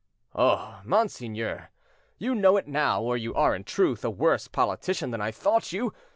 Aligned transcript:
"Oh! 0.33 0.81
monseigneur, 0.83 1.69
you 2.17 2.33
know 2.33 2.57
it 2.57 2.65
now, 2.67 3.03
or 3.03 3.15
you 3.15 3.35
are, 3.35 3.53
in 3.55 3.63
truth, 3.63 4.03
a 4.03 4.09
worse 4.09 4.47
politician 4.47 5.11
than 5.11 5.21
I 5.21 5.29
thought 5.29 5.71
you. 5.71 5.93